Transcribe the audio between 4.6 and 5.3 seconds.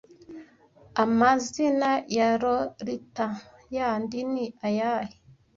ayahe